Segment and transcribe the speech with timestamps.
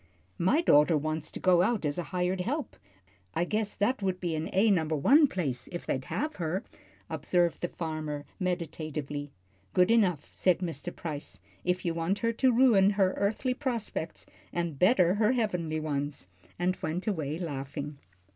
[0.39, 2.75] "My daughter wants to go out as hired help.
[3.35, 6.63] I guess that would be an A number one place, if they'd have her,"
[7.07, 9.29] observed the father, meditatively.
[9.75, 10.95] "Good enough," said Mr.
[10.95, 16.27] Price, "if you want her to ruin her earthly prospects, and better her heavenly ones,"
[16.57, 17.99] and he went away laughing.